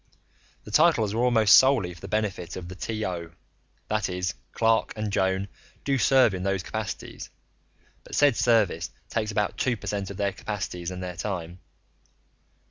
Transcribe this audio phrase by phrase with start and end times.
[0.63, 3.33] The titles were almost solely for the benefit of the T/O
[3.87, 5.47] that is, Clark and Joan
[5.83, 7.29] do serve in those capacities,
[8.03, 11.59] but said service takes about two per cent of their capacities and their time.